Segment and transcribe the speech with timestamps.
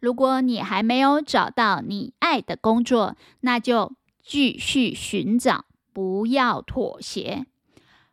[0.00, 7.46] 如果你还没有找到你爱的工作，那就继续寻找，不要妥协。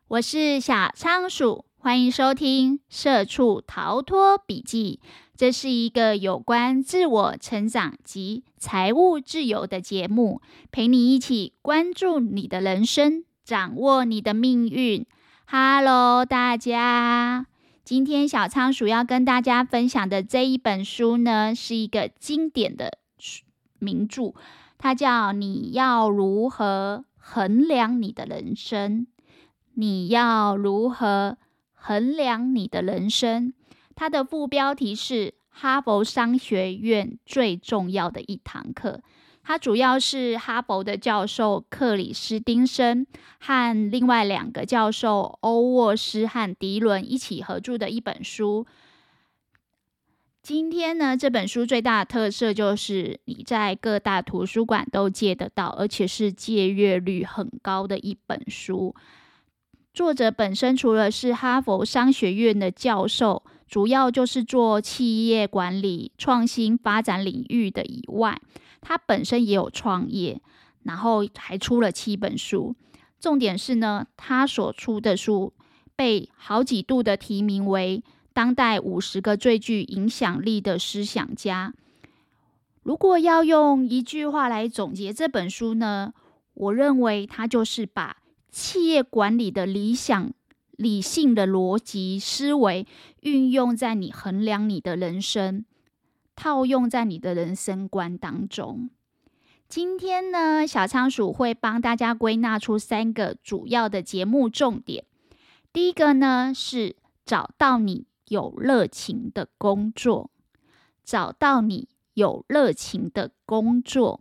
[0.08, 5.00] 我是小仓鼠，欢迎收听《社畜逃脱笔记》。
[5.34, 10.40] 这是一个有关自我成长及财务自由的节目，
[10.70, 15.04] 陪你一起关注你的人生，掌握你的命运。
[15.46, 17.46] Hello，大家。
[17.84, 22.98] 今天小仓鼠要跟大家分享的这一本书呢，是一个经典的
[23.80, 24.34] 名著，
[24.78, 29.00] 它叫《你要如何衡量你的人生》。
[29.74, 31.38] 你要如何
[31.74, 33.52] 衡量你的人生？
[33.96, 39.02] 它的副标题是哈佛商学院最重要的一堂课。
[39.42, 43.06] 它主要是哈佛的教授克里斯汀森
[43.40, 48.66] 和另外两个教授欧沃斯和迪伦一起合著的一本书。
[50.42, 58.94] 今天呢，这本书最大的特色就是你在各大图书馆都借得到，而且是借阅率很高的一本书。
[59.94, 68.38] 作者本身除了是哈佛商学院的教授，主要就是做企业管理、创新发展领域的以外。
[68.82, 70.42] 他本身也有创业，
[70.82, 72.76] 然后还出了七本书。
[73.18, 75.54] 重点是呢，他所出的书
[75.96, 81.72] 被好几度的提名为当代五十个最具影响力的思想家。
[82.82, 86.12] 如果要用一句话来总结这本书呢，
[86.52, 88.18] 我认为他就是把
[88.50, 90.30] 企业管理的理想、
[90.82, 92.86] 理性的逻辑思维
[93.20, 95.64] 运用在你衡量你的人生。
[96.34, 98.88] 套用在你的人生观当中。
[99.68, 105.04] 今天呢，小仓鼠会帮大家归纳出三个主要的节目重点。
[105.72, 110.30] 第一个呢，是找到你有热情的工作，
[111.04, 114.20] 找到你有热情的工作。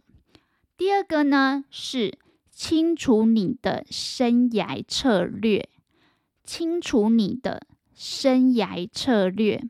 [0.78, 2.20] 第二个呢，是
[2.52, 5.69] 清楚你的生涯策略，
[6.44, 9.63] 清楚你的生涯策略。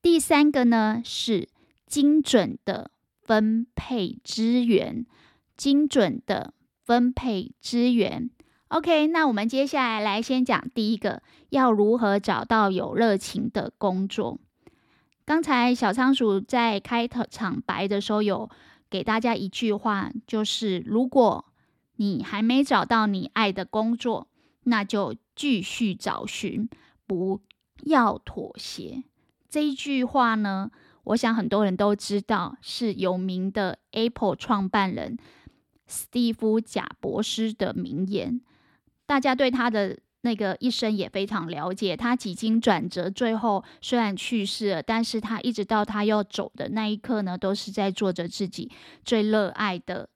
[0.00, 1.48] 第三个呢，是
[1.86, 5.04] 精准的分配资源，
[5.56, 6.54] 精准的
[6.84, 8.30] 分配资源。
[8.68, 14.38] OK，那我们接下来来先讲第一个，要如何找到有热情的工作。
[15.24, 18.48] 刚才小仓鼠在开场白的时候有
[18.88, 21.44] 给大家一句话，就是如果
[21.96, 24.28] 你还没找到你爱的工作，
[24.64, 26.68] 那就继续找寻，
[27.06, 27.40] 不
[27.84, 29.04] 要妥协。
[29.48, 30.68] 这一句话呢，
[31.04, 35.16] 我想很多人都知道，是有名的 Apple 创办人
[35.86, 38.40] 史蒂夫·贾伯斯的名言。
[39.06, 41.96] 大家对他的那个一生也非常了解。
[41.96, 48.68] 他几经转折，最后虽然去世了，但是他一直到他要走的那一刻呢，都是在做着自己
[49.04, 50.08] 最热爱的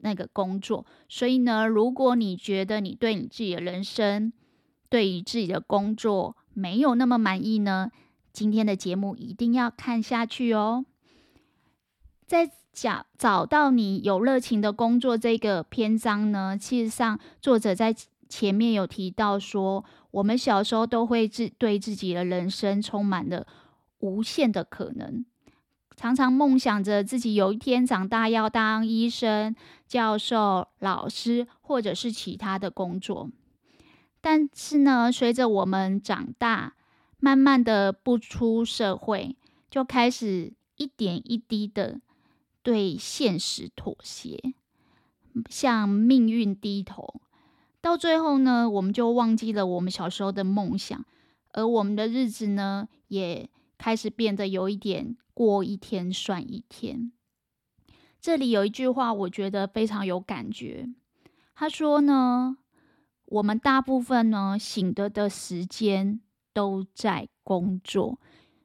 [0.00, 0.84] 那个工作。
[1.08, 4.32] 所以呢，如果你觉得你对你自己的人生、
[4.90, 7.90] 对于自己的工作没有那么满意呢，
[8.32, 10.84] 今天的节目一定要看下去哦。
[12.26, 17.94] 在讲找到你有热情的工作这个篇章呢，其实上作者在
[18.28, 23.46] 前面有提到说，我们小时候都会自对自己的人生充满了
[23.98, 25.24] 无限的可能，
[25.96, 29.54] 常常梦想着自己有一天长大要当医生、
[29.86, 33.30] 教授、老师，或者是其他的工作。
[34.20, 36.74] 但是呢，随着我们长大，
[37.18, 39.36] 慢慢的步出社会，
[39.70, 42.00] 就开始一点一滴的
[42.62, 44.38] 对现实妥协，
[45.48, 47.20] 向命运低头。
[47.80, 51.02] 到最后呢，我们就忘记了我们小时候的梦想，
[51.52, 53.48] 而我们的日子呢，也
[53.78, 57.10] 开始变得有一点过一天算一天。
[58.20, 60.86] 这里有一句话，我觉得非常有感觉。
[61.54, 62.58] 他说呢，
[63.30, 66.20] 我们大部分呢醒着的时间。
[66.52, 68.18] 都在工作，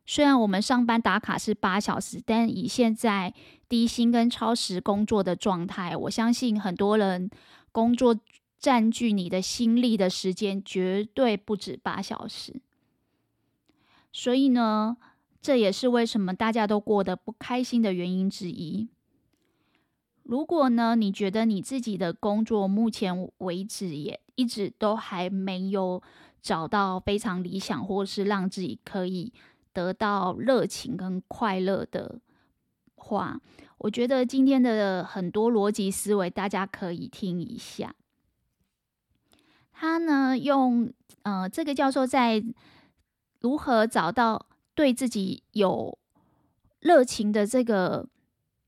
[0.07, 3.31] 虽然我们上班打卡是八小时，但以现在
[3.69, 7.29] 低薪跟超时工作的状态，我相信很多人
[7.71, 8.19] 工作
[8.57, 12.59] 占据你的心力的时间绝对不止八小时。
[14.11, 14.97] 所以呢，
[15.39, 18.89] 这也是为什么大家都过得不开心的原因之一。
[20.25, 26.03] 如果呢，你觉得你自己的工作目前为止也一直都还没有。
[26.45, 29.33] 找到非常理想，或是让自己可以
[29.73, 32.19] 得到热情跟快乐的
[32.93, 33.41] 话，
[33.79, 37.95] 我觉得今天的很多逻辑思维，大家可以听一下。
[39.71, 40.93] 他呢，用
[41.23, 42.43] 呃，这个教授在
[43.39, 44.45] 如何找到
[44.75, 45.97] 对自己有
[46.79, 48.07] 热情的这个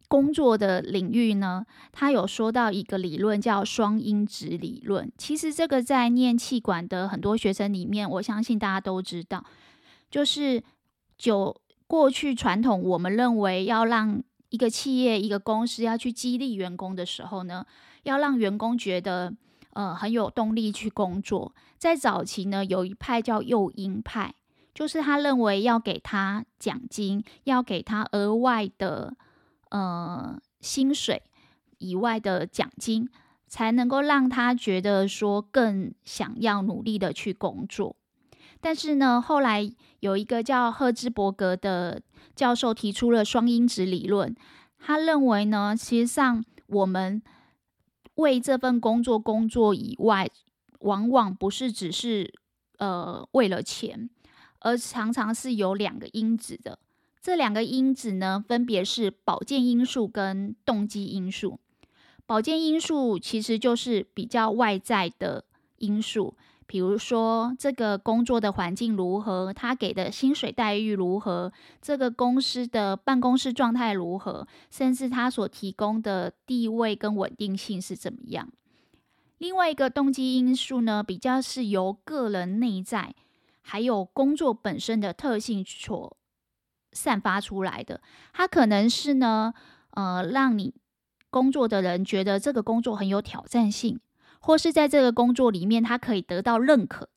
[0.08, 5.12] 工作的领域呢，他有说到一个理论叫双因子理论。
[5.18, 9.44] 其实这个在念气管的很多学生里面，我相信大家都知道，
[10.10, 10.64] 就是
[11.18, 11.56] 就
[11.88, 17.66] 过去传统我们认为要让一个企业、一个公司要去激励员工的时候呢，
[18.04, 19.34] 要让员工觉得
[19.74, 21.54] 呃很有动力去工作。
[21.78, 24.34] 在早期呢，有一派叫诱因派。
[24.74, 29.18] 就是他认为要给他奖金，要给他额外的
[29.70, 31.24] 呃薪水
[31.78, 33.10] 以外的奖金，
[33.48, 37.96] 才能够让他觉得说更想要努力的去工作。
[38.60, 39.70] 但是呢，后来
[40.00, 42.02] 有一个叫赫兹伯格的
[42.36, 44.36] 教授提出了双因子理论，
[44.80, 47.22] 他认为呢，其实上我们
[48.16, 50.28] 为这份工作工作以外，
[50.80, 52.34] 往往不是只是
[52.80, 54.10] 呃为了钱。
[54.62, 56.80] 而常常是有两个因子的，
[57.28, 61.60] 这两个因子呢，分别是保健因素跟动机因素。
[62.26, 65.44] 保健因素其实就是比较外在的
[65.80, 71.52] 因素，比如说这个工作的环境如何，他给的薪水待遇如何，
[71.82, 78.50] 这个公司的办公室状态如何，甚至他所提供的地位跟稳定性是怎么样。
[79.40, 83.14] 另外一个动机因素呢，比较是由个人内在。
[83.70, 86.17] 还有工作本身的特性所
[86.98, 88.02] 散发出来的，
[88.34, 89.54] 它可能是呢，
[89.92, 90.74] 呃，让你
[91.30, 94.00] 工作的人觉得这个工作很有挑战性，
[94.40, 97.10] 或是在这个工作里面他可以得到认可，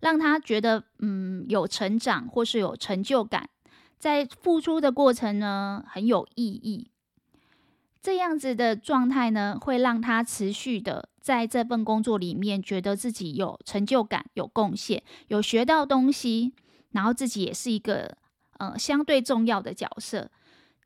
[0.00, 3.48] 让他觉得嗯有成长或是有成就感，
[3.98, 6.90] 在付出的过程呢很有意义。
[8.02, 16.54] 这样子的状态呢，会让他持续的在这份工作里面觉得自己有成就感、有贡献、有学到东西，
[16.92, 18.16] 然后自己也是一个
[18.58, 20.30] 呃相对重要的角色。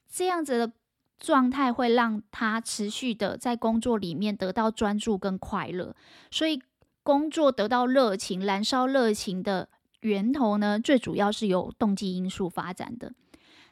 [0.09, 0.73] 这样子的
[1.19, 5.95] 状态会让他持续的在工作里面得到专注跟快乐。
[6.31, 6.61] 所以，
[7.03, 9.69] 工作得到热情、燃烧热情的
[10.01, 13.13] 源头呢，最主要是由动机因素发展的。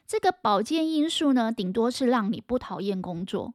[0.07, 3.53] 这个保健因素呢，顶多是让你不讨厌工作，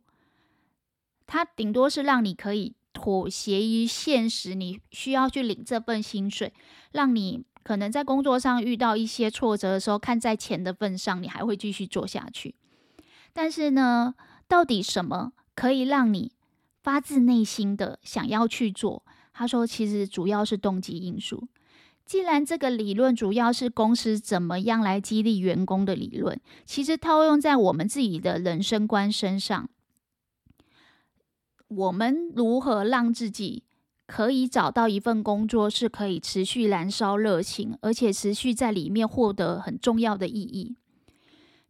[1.26, 6.52] 它顶多是让你可以妥协于现实，你需要去领这份薪水，
[6.92, 12.54] 让你可能在工作上遇到一些挫折的时候，看在钱的份上，你还会继续做下去。
[13.32, 14.14] 但是呢，
[14.46, 16.30] 到底什么可以让你
[16.82, 19.02] 发自内心的想要去做？
[19.32, 21.48] 他说，其实主要是动机因素。
[22.04, 29.70] 既然这个理论主要是公司怎么样来激励员工的理论，其实套用在我们自己的人生观身上，
[31.68, 33.64] 我们如何让自己
[34.14, 40.76] 可以找到一份工作，是可以持续燃烧热情，而且持续在里面获得很重要的意义，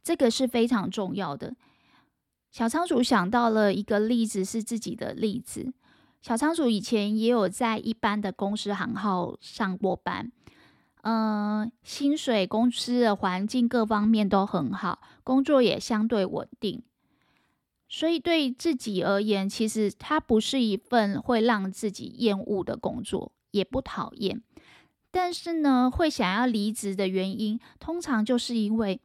[0.02, 1.56] 这个是非常重要的。
[2.50, 5.72] 小仓鼠想到了一个例子，是自己的例子。
[6.20, 10.30] 小仓鼠以前也有在一般的公司行号上过班，
[11.00, 16.82] 嗯、薪水、公司的环境各方面都很好，工作也相对稳定，
[17.94, 24.42] 所以对自己而言，其实它不是一份会让自己厌恶的工作，也不讨厌。
[25.12, 29.00] 但是呢，会想要离职的原因，通常就是因为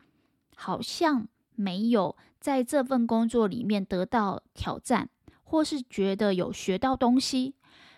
[0.55, 5.07] 好像没有在这份工作里面得到挑战。
[5.43, 7.53] 或是觉得有学到东西，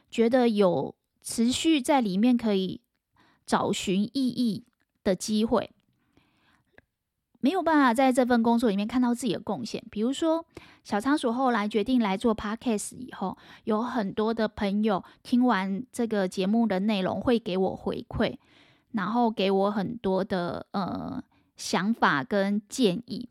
[0.09, 2.81] 觉得有持续在里面可以
[3.45, 4.65] 找寻意义
[5.05, 5.71] 的机会，
[7.39, 9.81] 没有办法在这份工作里面看到自己的贡献。
[9.89, 10.45] 比如说，
[10.83, 18.37] 小仓鼠后来决定来做 Podcast 以后，有很多的朋友听完这个节目的内容会给我回馈，
[18.91, 21.23] 然后给我很多的呃
[21.55, 23.29] 想法跟建议。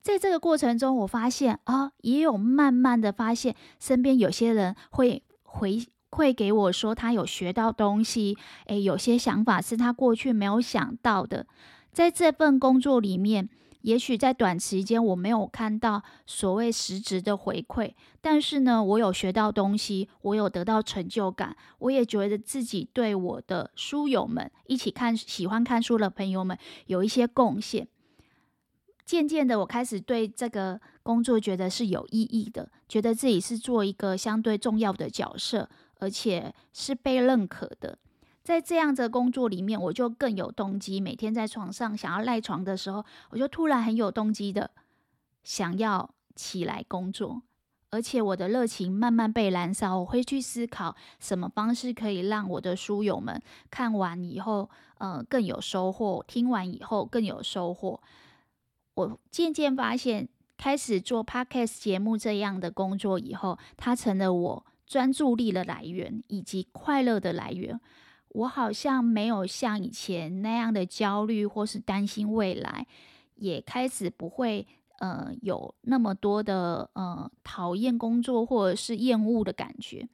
[0.00, 8.36] 在这个过程中，我发现啊，也有慢慢的发现，身边有些人会回馈给我说，他有学到东西，
[8.66, 11.46] 诶，有些想法是他过去没有想到的。
[11.92, 13.48] 在这份工作里面，
[13.88, 27.88] 也许在短时间我没有看到所谓实质的回馈，但是呢，我有学到东西，我有得到成就感，我也觉得自己对我的书友们，一起看喜欢看书的朋友们有一些贡献。
[29.06, 35.66] 渐渐的，我开始对这个工作觉得是有意义的，觉得自己是做一个相对重要的角色，
[35.98, 37.98] 而且是被认可的。
[38.48, 41.00] 在这样的工作里面，我就更有动机。
[41.00, 44.70] 每天在床上想要赖床的时候，我就突然很有动机的
[45.42, 47.42] 想要起来工作，
[47.90, 49.98] 而且我的热情慢慢被燃烧。
[49.98, 53.38] 我会去思考什么方式可以让我的书友们
[53.70, 58.00] 看完以后，呃，更有收获；听完以后更有收获。
[58.94, 60.26] 我渐渐发现，
[60.56, 67.78] 开始做 Podcast 节目这样的工作以后，它成了我专注力的来源以及快乐的来源。
[68.38, 72.86] 我好像没有像以前那样的焦虑或是担心未来，
[73.34, 74.64] 也开始不会
[75.00, 80.08] 呃有那么多的呃讨厌工作或者是厌恶的感觉，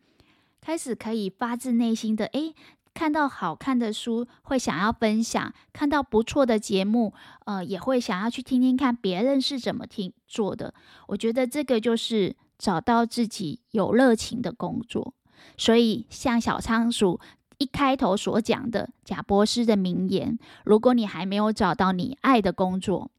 [0.58, 2.54] 开始可以发自内心的诶，
[2.94, 7.12] 看到好看的书会想要分享，看到不错的节目，
[7.44, 10.72] 呃也会想要去听听看别人是怎么听做的。
[11.08, 15.12] 我觉得这个就是找到自己有热情的工作，
[15.58, 17.20] 所以像小仓鼠。
[17.58, 23.10] 一开头所讲的贾博士的名言：“如果你还没有找到你爱的工作，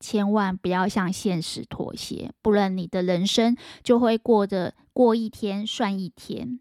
[0.00, 6.58] 千万不要向现实妥协，不然你的人生就会过得过一天算一天。”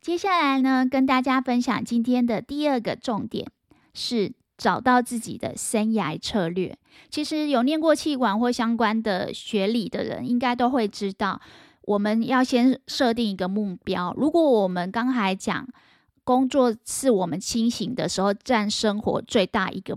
[0.00, 3.50] 接下来呢，跟大家分享今天的第二个重点
[3.92, 6.78] 是找到自己的生涯策略。
[7.10, 11.40] 其实有念过气管或相关的学理的人，应该都会知道。
[11.86, 14.12] 我们要先设定一个目标。
[14.16, 15.66] 如果我们刚才讲
[16.24, 19.96] 工作是我们清醒的时候占生活最大一个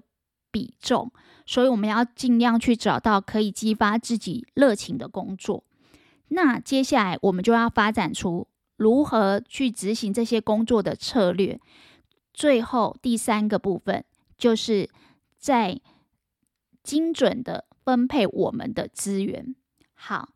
[0.51, 1.11] 比重，
[1.47, 5.63] 所以我们要尽量去找到可以激发自己热情的工作。
[6.27, 11.59] 那接下来我们就要发展出如何去执行这些工作的策略。
[12.31, 14.05] 最后第三个部分
[14.37, 14.87] 就是
[15.39, 15.81] 在
[16.83, 19.55] 精准的分配我们的资源。
[19.95, 20.29] 好。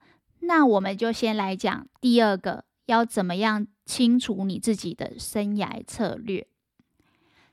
[0.45, 6.47] 那我们就先来讲第二个，要怎么样清楚你自己的生涯策略。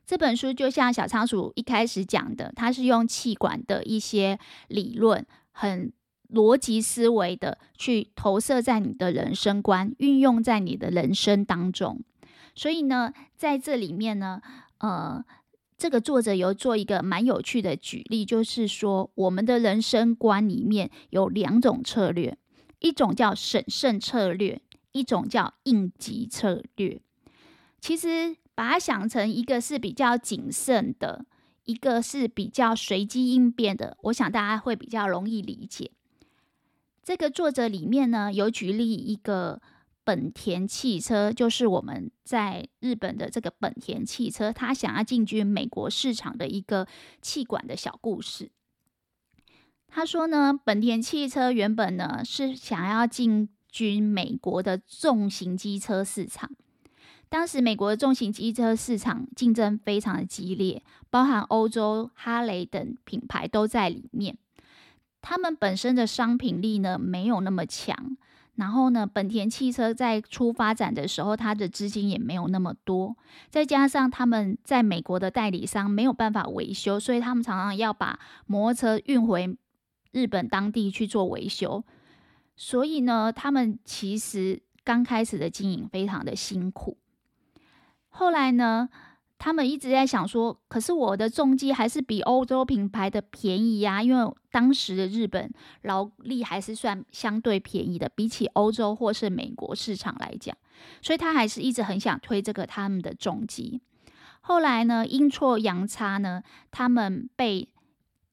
[0.05, 5.93] 这本书就像小仓鼠一开始讲的，它是用气管的一些理论，很
[6.29, 12.03] 逻辑思维的去投射在你的人生观，运用在你的人生当中。
[12.57, 14.43] 所以呢，在这里面呢，
[14.79, 15.25] 呃，
[15.79, 22.37] 这个作者有做一个蛮有趣的举例，就是说我们的人生观里面有两种策略。
[22.81, 24.61] 一种叫审慎策略，
[24.93, 27.01] 一种叫应急策略。
[27.81, 31.25] 其实把它想成一个是比较谨慎的，
[31.65, 35.93] 一个是比较随机应变的，我想大家会比较容易理解。
[37.03, 39.63] 这个作者里面呢，有举例一个
[40.05, 46.87] 本田汽车，就是我们在日本的这个本田汽车，他想要进军美国市场的一个
[47.23, 48.51] 气管的小故事。
[49.91, 56.51] 他说呢，本田汽车原本呢是想要进军美国的重型机车市场。
[57.29, 64.37] 当时美国的重型机车市场竞争非常的激烈，包含欧洲哈雷等品牌都在里面。
[65.21, 68.17] 他们本身的商品力呢没有那么强，
[68.55, 73.17] 然后呢，本田汽车在初发展的时候，它的资金也没有那么多，
[73.49, 79.57] 再加上他们在美国的代理商没有办法维修，所以他们常常要把摩托车运回。
[80.12, 81.85] 日本当地去做维修，
[82.57, 86.99] 所以呢，他们其实刚开始的经营非常的辛苦。
[88.09, 88.88] 后来呢，
[89.38, 95.52] 他们一直在想说，可是我的重机还是比欧洲品牌的便宜呀，因为当时的日本
[95.83, 100.57] 劳力还是算相对便宜的，比起欧洲或是美国市场来讲，
[101.00, 103.81] 所以他还是一直很想推这个他们的重机。
[104.40, 107.69] 后来呢，阴错阳差呢，他们被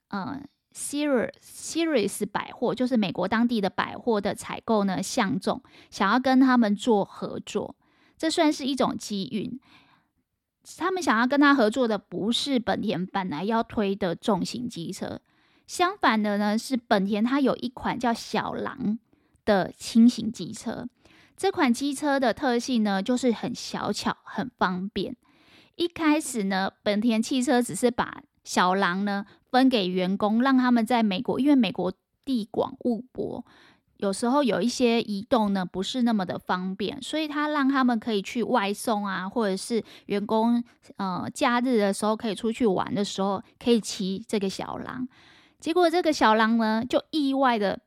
[0.08, 0.44] 嗯。
[0.78, 7.76] Sears Sears 百货就是美国当地的百货的采购呢，相中，想要跟他们做合作，
[8.16, 9.60] 这算是一种机运。
[10.78, 15.22] 他们想要跟他合作的不是本田本来要推的重型机车，
[15.66, 19.00] 相反的呢，是本田它有一款叫小狼
[19.46, 20.88] 的轻型机车。
[21.36, 25.16] 这款机车的特性呢，就是很小巧、很方便。
[25.76, 31.92] 一开始呢，本田汽车只是把小狼呢，分给员工，让他们在美国，因为美国
[32.24, 33.44] 地广物博，
[33.98, 40.64] 有时候有一些移动呢不是那么的方便，所以他让他们可以去外送啊，或者是员工
[40.96, 45.06] 呃假日的时候可以出去玩的时候可以骑这个小狼。
[45.60, 47.78] 结果这个小狼呢，就意外的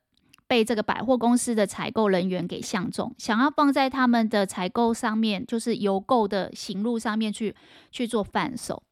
[0.45, 7.55] 被这个百货公司的采购人员给相中，想要放在他们的采购上面，就是邮购的行路上面去
[7.89, 8.83] 去做贩售。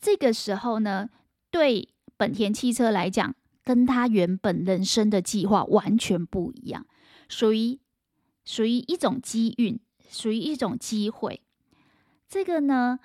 [0.00, 1.10] 这个时候呢，
[1.50, 6.86] 对本田汽车来讲，跟他原本人生的计划完全不一样，
[7.28, 7.78] 属于
[8.44, 9.78] 属于一种机运，
[10.08, 11.42] 属于一种机会。
[12.26, 12.98] 这个呢，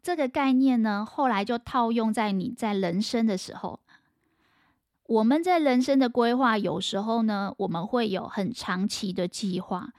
[0.00, 3.80] 这个概念呢，后来就套用在你在人生的时候。
[5.06, 9.92] 我们在人生的规划，有时候呢，我们会有很长期的计划。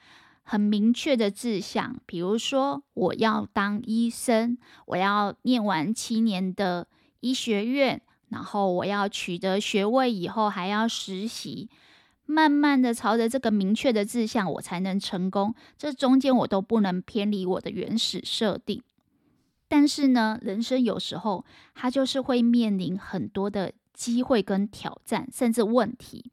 [0.47, 6.87] 很明确的志向，比如说我要当医生，我要念完七年的
[7.19, 7.99] 医学院，
[8.29, 11.67] 然后我要取得学位以后还要实习，
[12.27, 15.55] 慢慢的朝着这个明确的志向，我才能成功。
[15.79, 18.83] 这中间我都不能偏离我的原始设定。
[19.67, 26.31] 但是呢，人生有时候它就是会面临很多的机会跟挑战，甚至问题。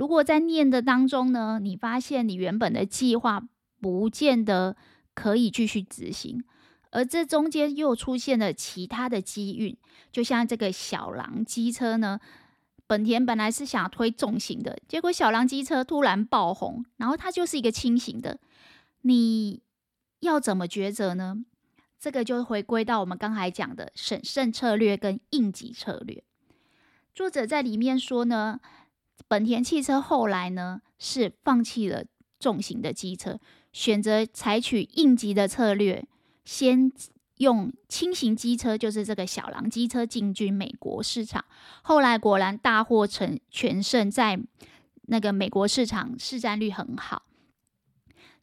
[0.00, 3.46] 如果在念的当中呢，你发现你原本的计划
[3.82, 4.74] 不见得
[5.12, 6.42] 可以继续执行，
[6.90, 9.76] 而这中间又出现了其他的机遇，
[10.10, 12.18] 就像这个小狼机车呢，
[12.86, 18.40] 本田本来是想推重型的，结果小狼机车突然爆红，然后它就是一个轻型的，
[19.02, 19.60] 你
[20.20, 21.44] 要怎么抉择呢？
[21.98, 26.24] 这个就回归到我们刚才讲的审慎策略跟应急策略。
[27.14, 28.60] 作者在里面说呢，
[29.30, 32.04] 本田汽车后来呢是放弃了
[32.40, 33.38] 重型的机车，
[33.72, 36.04] 选择采取应急的策略，
[36.44, 36.90] 先
[37.36, 41.44] 用轻型机车，就是这个小狼机车进军美国市场。
[41.82, 44.40] 后来果然大获成全胜，在
[45.02, 47.22] 那个美国市场市占率很好。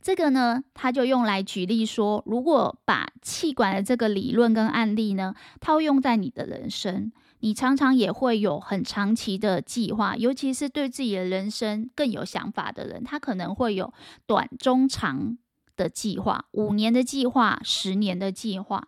[0.02, 13.94] 这个呢，他就用来举例说，如果把气管的这个理论跟案例呢套用在你的人生，你常常也会有很长期的计划，尤其是对自己的人生更有想法的人，他可能会有
[14.26, 15.38] 短、中、长
[15.76, 18.88] 的计划，五年的计划，十年的计划。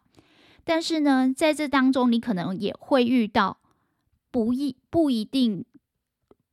[0.63, 3.59] 但是呢，在这当中，你可能也会遇到
[4.31, 5.65] 不一不一定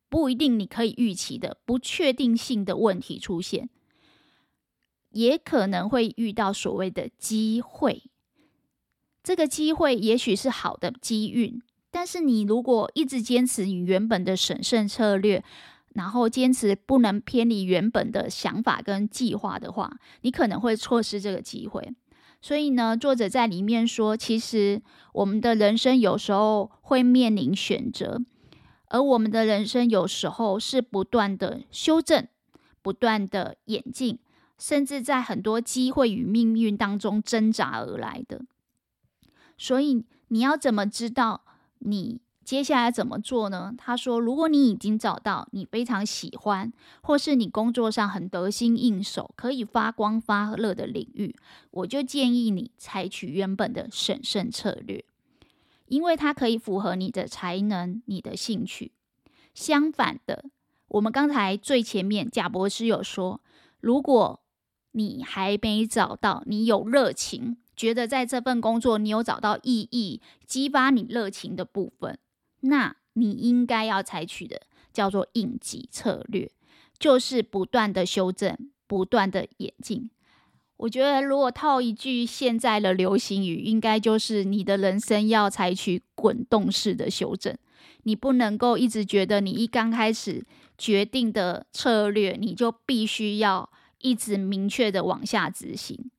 [0.09, 3.69] 不一定你可以预期的不确定性的问题出现。
[5.11, 8.03] 也可能会遇到所谓的机会，
[9.23, 11.59] 这个机会也许是好的机运，
[11.97, 15.43] 但是你如果一直坚持你原本的审慎策略，
[15.95, 21.91] 然后坚持不能偏离原本的想法跟计划的话，你可能会错失这个机会。
[22.39, 24.79] 所以呢，作者在里面说，其实
[25.11, 28.21] 我们的人生有时候会面临选择，
[28.89, 32.27] 而我们的人生有时候是不断的修正，
[32.83, 34.19] 不断的演进。
[34.59, 38.41] 甚至在很多机会与命运当中挣扎而来的，
[39.57, 41.41] 所以你要怎么知道
[41.79, 43.73] 你接下来怎么做呢？
[43.77, 51.35] 他说，如果你已经找到你非常喜欢，或是你工作上很得心应手、可以发光发热的领域，
[51.71, 55.03] 我就建议你采取原本的审慎策略，
[55.87, 58.93] 因为它可以符合你的才能、你的兴趣。
[59.53, 60.45] 相反的，
[60.87, 63.41] 我们刚才最前面贾博士有说，
[63.81, 64.39] 如果
[64.93, 72.17] 你还没找到，你有热情，觉得在这份工作你有找到意义，激发你热情的部分，
[72.61, 76.51] 那你应该要采取的叫做应急策略，
[76.97, 80.09] 就是不断的修正，不断的演进。
[80.77, 87.55] 我觉得如果套一句现在的流行语，应该就是你的人生要采取滚动式的修正，
[88.03, 90.43] 你不能够一直觉得你一刚开始
[90.77, 93.69] 决定的策略，你就必须要。
[93.99, 96.11] 一直明确的往下执行，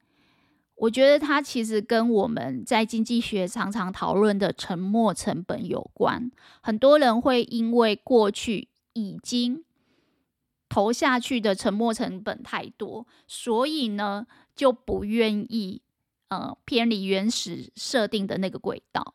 [0.81, 6.31] 我觉得它其实跟我们在经济学常常讨论的沉没成本有关。
[6.61, 9.65] 很多人会因为过去已经
[10.69, 15.83] 投下去的沉没成本太多，所以呢就不愿意
[16.29, 19.15] 呃偏离原始设定的那个轨道。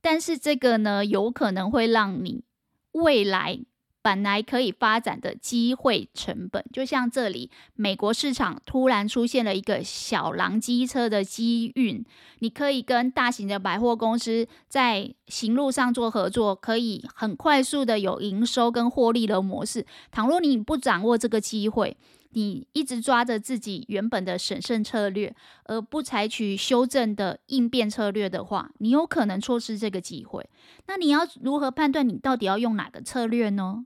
[0.00, 2.44] 但是这个呢，有可能会让你
[2.92, 3.60] 未来。
[4.02, 12.04] 本来可以发展的机会成本，就像这里美国市场突然出现了一个小狼机车的机运，
[12.38, 19.84] 你可以跟大型的百货公司在行路上做合作，可以很快速的有营收跟获利的模式。
[20.10, 21.96] 倘若你不掌握这个机会，
[22.30, 25.34] 你一直抓着自己原本的审慎策略，
[25.64, 30.48] 而不采取修正的应变策略的话，你有可能错失这个机会。
[30.86, 33.84] 那你要如何判断你到底要用哪个策略呢？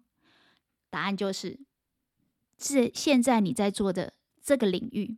[0.95, 1.59] 答案就是，
[2.57, 5.17] 这现在你在做的这个领域，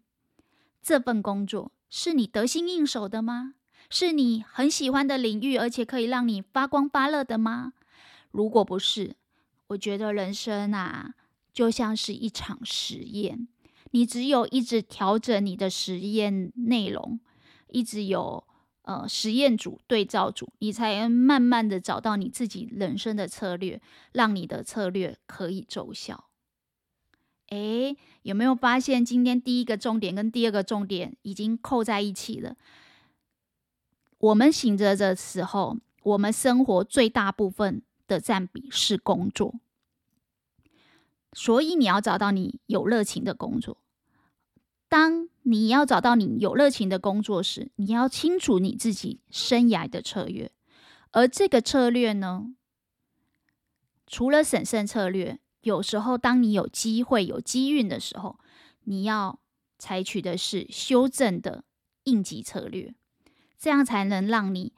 [0.83, 3.57] 这份工作是你得心应手的吗？
[3.91, 7.75] 是你很喜欢的领域，而且可以让你发光发热的吗？
[8.31, 9.17] 如果不是，
[9.67, 11.15] 我觉得人生啊，
[11.53, 13.47] 就像是一场实验，
[13.91, 17.21] 你只有一直调整你的实验内容，
[17.69, 18.47] 一直有。
[18.87, 26.27] 呃，实验组、对照组，你才慢慢的找到你自己人生的策略，让你的策略可以奏效。
[27.49, 32.57] 诶，有没有发现今天第一个重点跟第二个重点已经扣在一起了？
[34.19, 39.55] 我们醒着的时候，我们生活最大部分的占比是工作，
[41.33, 43.79] 所以你要找到你有热情的工作。
[44.99, 50.51] 当你要找到你有热情的工作时，你要清楚你自己生涯的策略，
[51.11, 52.55] 而这个策略呢，
[54.07, 58.41] 除了审慎策略，有时候当你有机会、有机运的时候，
[58.85, 59.39] 你要
[59.79, 61.65] 采取的是修正的
[62.05, 62.95] 应急策略，
[63.59, 64.73] 这样才能让你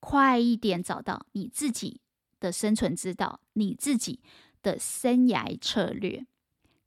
[0.00, 2.00] 快一点找到你自己
[2.40, 4.18] 的生存之道，你自己
[4.62, 6.26] 的生涯策略。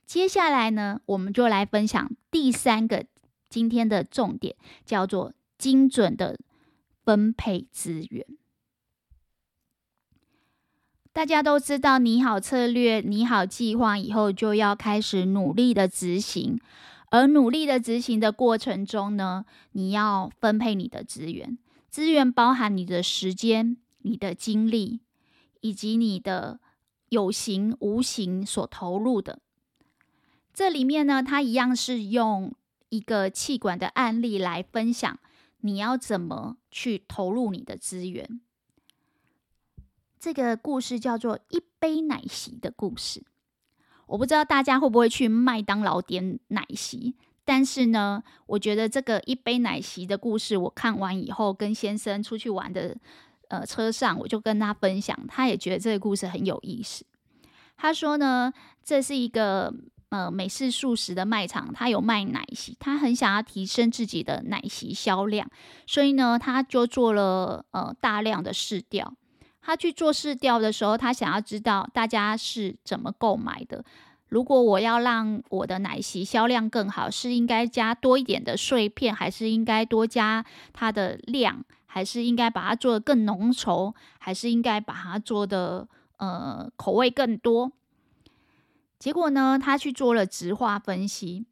[0.06, 3.06] 接下来呢，我们就来分享第三个
[3.50, 6.40] 今天的重点，叫做精准的
[7.04, 8.26] 分配资源。
[11.12, 16.60] 大家都知道，拟好策略、拟好计划以后，就要开始努力的执行。
[17.12, 25.02] 而努力的执行的过程中呢，你要分配你的资源，资源包含你的时间、你的精力，
[25.62, 26.60] 以及你的
[27.10, 29.40] 有形、无形所投入的。
[30.54, 32.54] 这里面呢，它一样是用
[32.90, 35.20] 一个气管的案例来分享，
[35.62, 38.40] 你要怎么去投入你的资源。
[40.20, 43.24] 这个故事叫做“一杯奶昔”的故事。
[44.06, 52.96] 我不知道大家会不会去麦当劳点奶昔，但是呢，我觉得这个一杯奶昔的故事，我看完以后，跟先生出去玩的
[53.48, 57.06] 呃车上，我就跟他分享，他也觉得这个故事很有意思。
[57.76, 59.74] 他说呢，这是一个
[60.14, 65.50] 呃美式素食的卖场，他有卖奶昔，他很想要提升自己的奶昔销量，
[65.88, 69.12] 所以呢，他就做了呃大量的试调。
[69.60, 73.84] 他去做试调的时候，他想要知道大家是怎么购买的。
[74.30, 87.72] 如果我要让我的奶昔销量更好，是应该加多一点的碎片，还是应该多加它的量，还是应该把它做得更浓稠，还是应该把它做得呃口味更多？
[89.04, 91.46] 结果呢，他去做了直化分析，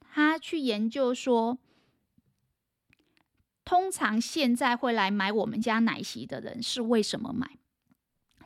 [0.00, 1.56] 他去研究说。
[3.64, 7.58] 通常现在会来买我们家奶昔的人是为什么买？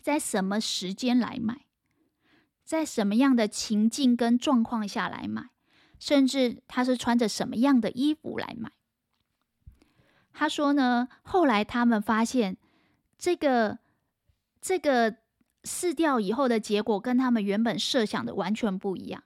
[0.00, 1.66] 在什么时间来买？
[2.62, 5.50] 在什么样的情境跟状况下来买？
[5.98, 8.70] 甚至他是穿着什么样的衣服来买？
[10.32, 12.56] 他说呢，后来他们发现
[13.18, 13.80] 这个
[14.60, 15.16] 这个
[15.66, 19.22] 试掉以后的结果跟他们原本设想的完全不一样。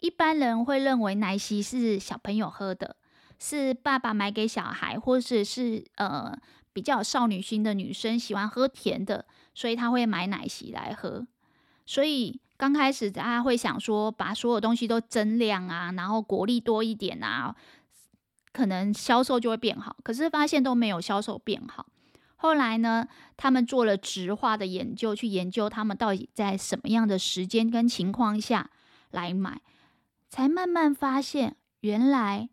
[0.00, 2.96] 一般人会认为奶昔是小朋友喝的。
[3.44, 6.32] 是爸爸买给小孩，或者是呃
[6.72, 11.26] 比较少女心的女生喜欢喝甜的，所以她会买奶昔来喝。
[11.84, 17.56] 所以刚开始大家会想说，把所有东西都增量啊，然后果粒多一点啊，
[18.52, 19.96] 可能销售就会变好。
[20.04, 21.86] 可是发现都没有销售变好。
[22.42, 28.72] 后来呢，他们做了植化的研究，去研究他们到底在什么样的时间跟情况下
[29.12, 29.62] 来买，
[30.28, 32.48] 才慢慢发现原来。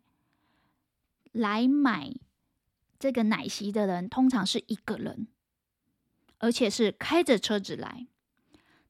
[1.32, 2.12] 来买
[3.00, 5.26] 这个奶昔的人通常是一个人，
[6.38, 8.06] 而且是开着车子来，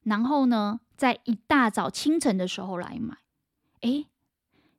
[0.03, 3.19] 然后呢，在一大早清晨的时候来买。
[3.81, 4.07] 诶，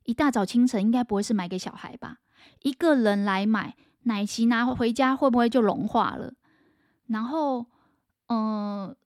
[0.04, 2.18] 一大早清晨应该不会是买给小孩吧？
[2.62, 6.34] 一个人来买奶昔拿回家会不会就融化了？
[7.06, 7.66] 然后，
[8.26, 8.96] 嗯、呃，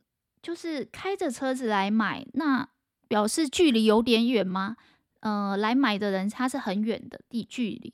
[0.43, 2.69] 就是开着车子来买，那
[3.09, 4.77] 表示距离有点远吗？
[5.21, 7.93] 呃，来买的人他是很远的地距离。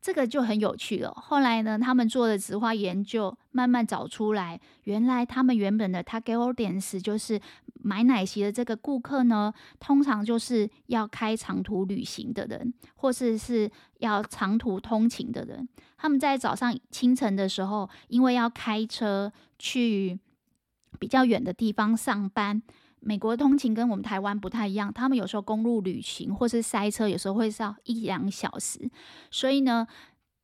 [0.00, 1.12] 这个就很有趣了。
[1.14, 7.38] 后来呢，他们做的质化研究，慢慢找出来，原来他们原本的 target audience 就是
[7.82, 15.68] 买奶昔的这个顾客呢，通常就是要开长途旅行的人，或是是要长途通勤的人。
[15.98, 20.18] 他们在早上清晨的时候，因为要开车去
[20.98, 22.62] 比较远的地方上班。
[23.02, 28.90] 美国通勤跟我们台湾不太一样，他们有时候公路旅行或是塞车，有时候会要一两小时。
[29.30, 29.86] 所以呢，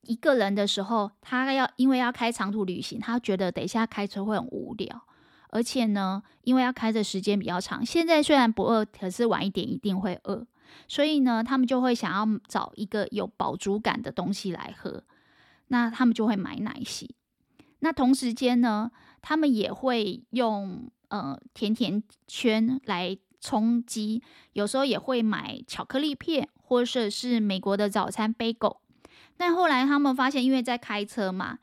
[0.02, 5.02] 一个人的时候，他要因为要开长途旅行，他觉得等一下开车会很无聊，
[5.50, 7.84] 而且呢，因为要开的时间比较长。
[7.84, 10.46] 现在虽然不饿，可是晚一点一定会饿。
[10.88, 15.04] 所以呢，他们就会想要找一个有饱足感的东西来喝，
[15.68, 17.14] 那他们就会买奶昔。
[17.80, 18.90] 那同时间呢，
[19.20, 20.90] 他们也会用。
[21.16, 28.78] 呃，甜甜圈来充饥，有时候也会买巧克力片，或者是美国的早餐 bagel。
[29.36, 31.58] 但后来他们发现，因为在开车嘛，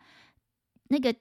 [0.88, 1.14] 那个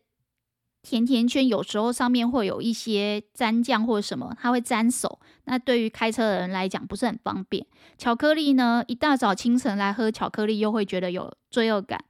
[0.82, 5.20] 甜甜圈有时候上面会有一些粘酱或者什么，它会沾手。
[5.44, 7.66] 那对于开车的人来讲不是很方便。
[7.98, 12.04] 巧克力呢，一大早清晨来喝巧克力，又会觉得有罪恶感。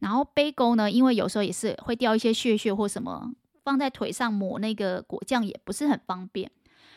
[0.00, 3.32] 然后 bagel 呢，因为有时候也是会掉一些屑屑或什么。
[3.68, 6.50] 放在腿上抹那个果酱也不是很方便，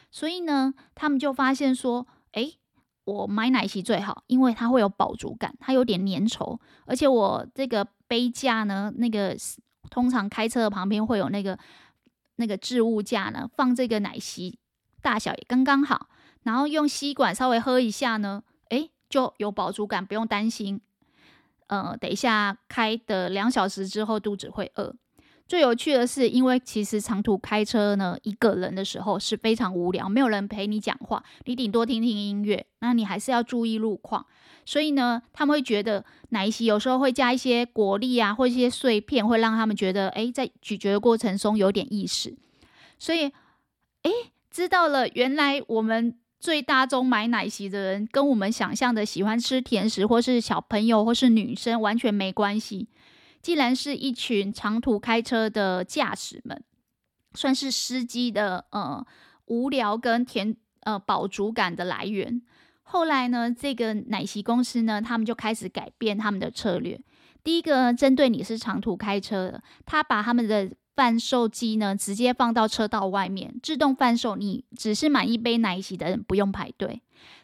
[0.10, 2.58] 所以呢，他们就发现说，诶，
[3.04, 9.36] 我买奶昔最好，因为它会有饱足感，它有点粘稠，而且我这个杯架呢，那个
[9.90, 11.60] 通常开车的旁边会有那个
[12.38, 14.58] 那个置物架呢，放这个奶昔，
[15.02, 16.08] 大小也刚刚好，
[16.44, 20.80] 然后用吸管稍微喝一下呢，诶，就有饱足感，不用担心。
[21.68, 24.96] 呃，等一下开的两小时之后肚子会饿。
[25.52, 34.26] 最有趣的是，因为其实长途开车呢，一个人的时候是非常无聊，没有人陪你讲话，你顶多听听音乐，那你还是要注意路况。
[34.66, 42.34] 所以呢，他们会觉得奶昔有时候会加一些果粒啊，或一些碎片，会让他们觉得，诶，在咀嚼的过程中有点意思。
[42.98, 43.24] 所以，
[44.04, 44.12] 诶，
[44.50, 52.88] 知道了，原来我们最大宗买奶昔的人，跟我们想象的喜欢吃甜食，或是小朋友，或是女生，完全没关系。
[53.42, 56.64] 既然是一群长途开车的驾驶们，
[57.34, 59.06] 算是司机的呃
[59.46, 62.42] 无聊跟甜呃饱足感的来源。
[62.84, 67.00] 后来呢，这个奶昔公司呢，他们就开始改变他们的策略。
[67.44, 77.02] 第一个，针对你是长途开车的，他把他们的贩售机呢直接放到车道外面，自动贩售，你只是买一杯奶昔的人不用排队。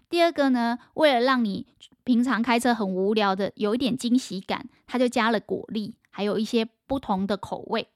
[0.10, 1.66] 第二个呢，为了让你
[2.04, 7.88] 平常开车很无聊的有一点惊喜感，他就加了果粒，还有一些不同的口味。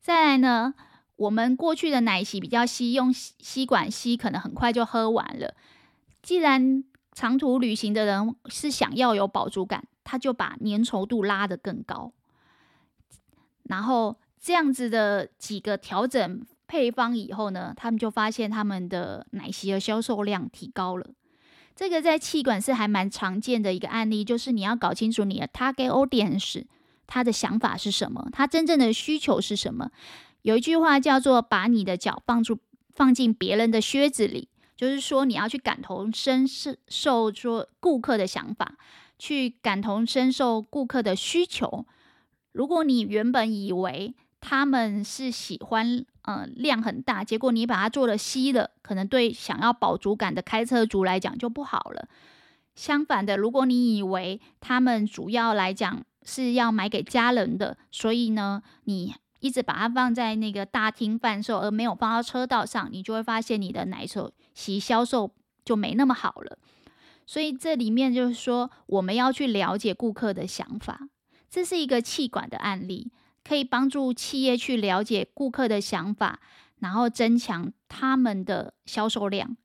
[0.00, 0.74] 再来呢，
[1.16, 5.54] 我们过去的奶昔比较稀，用吸管吸可能很快就喝完了。
[6.22, 12.12] 既然长途旅行的人是想要有饱足感，他就把粘稠度拉得更高。
[13.64, 21.10] 然后这样子的几个调整配方以后呢，他们就发现他们的奶昔的销售量提高了。
[21.76, 26.64] 这个在气管是还蛮常见的一个案例，就是你要搞清楚你的 target audience
[27.06, 29.90] 他的想法是什么，他真正的需求是什么。
[30.40, 32.58] 有一句话叫做“把你的脚放住
[32.94, 36.48] 放进别人的靴子里”，就是说你要去感同身
[36.88, 38.78] 受，说顾客的想法，
[39.18, 41.84] 去感同身受顾客的需求。
[42.52, 46.06] 如果你原本以为他们是喜欢。
[46.26, 52.08] 嗯、量很大，结果你把它做了稀了，可能对想要饱足感的开车族来讲就不好了。
[52.74, 65.30] 相反的，如果你以为他们主要来讲是要买给家人的，所以呢，你一直把它放在那个大厅贩售，而没有放到车道上，你就会发现你的奶手席销售
[65.64, 66.58] 就没那么好了。
[67.24, 71.08] 所以这里面就是说，我们要去了解顾客的想法，
[71.48, 73.10] 这是一个气管的案例。
[73.46, 76.40] 可以帮助企业去了解顾客的想法，
[76.80, 79.56] 然后增强他们的销售量。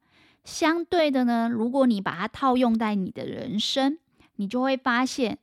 [0.43, 3.97] 相对的呢，如果你把它套用在你的人生，
[4.35, 5.39] 你就会发现，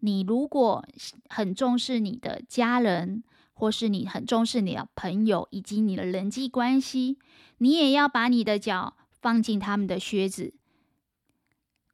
[0.00, 0.86] 你如果
[1.28, 7.18] 很重视你的家人，或是你很重视你的朋友以及你的人际关系，
[7.58, 10.54] 你也要把你的脚放进他们的靴子，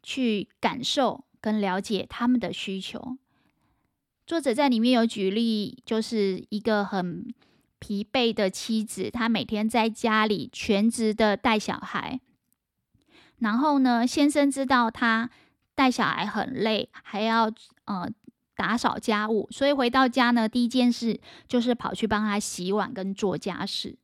[0.02, 3.18] 去感受跟了解他们的需求。
[4.26, 7.34] 作者在里面有举例，就是一个很
[7.78, 12.20] 疲惫的妻子，她每天在家里全职的带小孩。
[13.38, 15.28] 然后呢，先生知道她
[15.74, 17.52] 带小孩很累，还要
[17.86, 18.08] 呃
[18.54, 23.96] 打扫家务，所以回到家呢，第一件事就是跑去帮她洗碗跟做家事。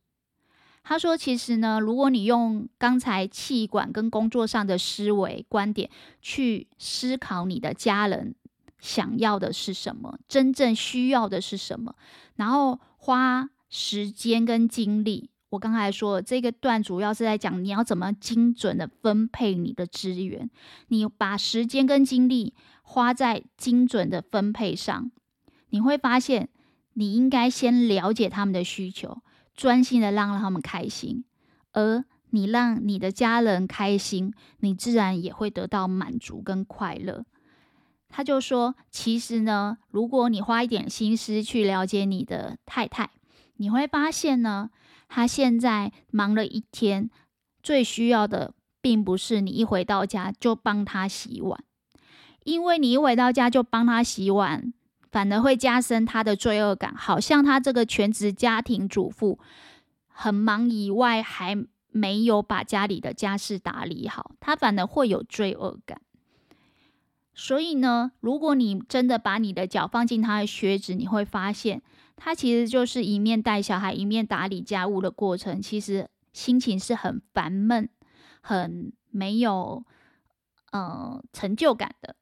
[0.81, 5.89] 他说：“其实呢，如果你用刚才气管跟工作上的思维观点
[6.21, 8.33] 去思考你的家人。”
[8.79, 10.17] 想要的是什么？
[10.27, 11.95] 真正需要的是什么？
[12.35, 15.29] 然后花时间跟精力。
[15.49, 20.49] 我刚才说这个段主要是在讲你要怎么精准的分配你的资源。
[20.89, 25.11] 你把时间跟精力花在精准的分配上，
[25.69, 26.49] 你会发现
[26.93, 29.23] 你应该先了解他们的需求，
[29.55, 31.25] 专心的让他们开心。
[31.73, 37.25] 而你让你的家人开心，你自然也会得到满足跟快乐。
[38.09, 43.11] 他就说：“其实呢，如果你花一点心思去了解你的太太，
[43.57, 44.71] 你会发现呢，
[45.07, 47.09] 她现在忙了一天，
[47.61, 51.63] 最需要的并不是你一回到家就帮她洗碗，
[52.43, 54.73] 因为你一回到家就帮她洗碗，
[55.11, 59.39] 反而会加深她的罪恶感，好像她这个全职家庭主妇
[60.07, 61.55] 很忙以外，还
[61.91, 66.01] 没有把家里的家事打理好，她反而会有罪恶感。”
[67.41, 71.81] 所以呢，如果你真的把你的脚放进他的靴子，你会发现，
[72.17, 75.61] 他其实就是一面带小孩，一面打理家务的过程。
[75.61, 77.87] 其实心情是很烦闷、
[78.41, 79.85] 很没有
[80.73, 82.17] 呃成就感的。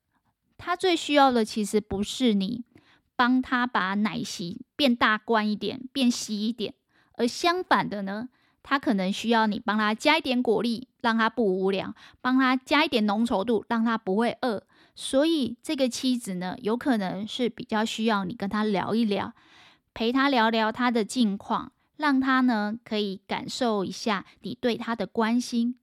[0.55, 2.63] 他最需要的其实不是你
[3.15, 6.75] 帮他把奶昔变大罐一点、变稀一点，
[7.13, 8.29] 而相反的呢，
[8.61, 14.61] 他可能需要你帮他加一点果粒，让他不无聊；帮他加一点浓稠度，让他不会饿。
[14.99, 19.31] 所以这个妻子呢，有可能是比较需要你跟他聊一聊，
[19.93, 25.77] 陪他聊聊他的近况，让他呢可以感受一下你对他的关心。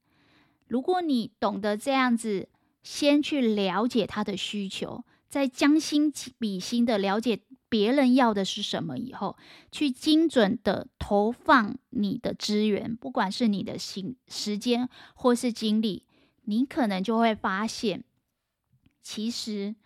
[0.66, 2.48] 如果你懂得这样子，
[2.82, 9.36] 先去了解他的需求，再将心比心的了解别人要的是什么以后，
[9.70, 16.04] 去精准的投放你的资源，不管是你的心、时间或是精力，
[16.46, 18.02] 你可能就会发现，
[19.04, 19.76] 其实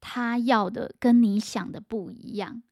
[0.00, 2.62] 他要的跟你想的不一样。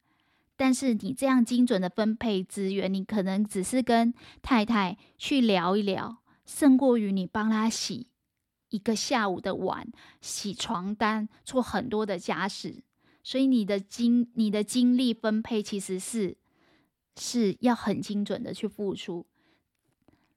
[0.55, 6.17] 但是你这样精准的分配资源，你可能只是跟太太去聊一聊。
[6.45, 8.07] 胜过于你帮他洗
[8.69, 9.87] 一个下午的碗、
[10.21, 12.83] 洗床单、做很多的家事，
[13.23, 16.37] 所以你的精、你的精力分配其实是
[17.15, 19.25] 是要很精准的去付出。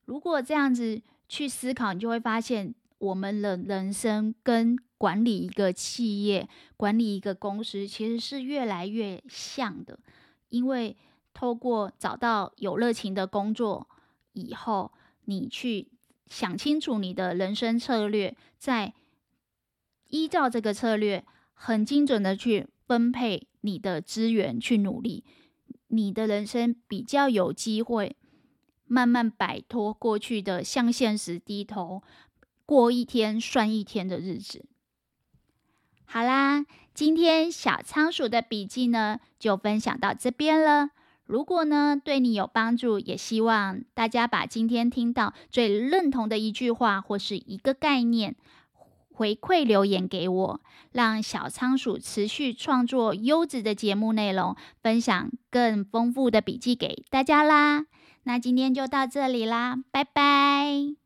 [0.04, 9.98] 如果这样子去思考，你就会发现，我们的人生跟管理一个企业、管理一个公司，其实是越来越像的。
[10.48, 10.96] 因为
[11.34, 13.88] 透过找到有热情的工作
[14.32, 14.92] 以后，
[15.24, 15.88] 你去。
[16.28, 18.94] 想清楚你的人生策略，再
[20.08, 25.22] 依照这个策略，很精准的去分配你的资源，去努力，
[25.86, 28.16] 你的人生比较有机会
[28.86, 32.02] 慢慢摆脱过去的向现实低头，
[32.66, 34.66] 过一天算一天的日子。
[36.04, 40.90] 好啦，今天小仓鼠的笔记呢，就分享到这边了。
[41.24, 48.36] 如果呢，对你有帮助，也希望大家把今天听到最认同的一句话或是一个概念
[49.12, 50.60] 回馈留言给我，
[50.92, 57.86] 让小仓鼠持续创作优质的节目内容，分享更丰富的笔记给大家啦。
[58.22, 61.05] 那今天就到这里啦，拜拜。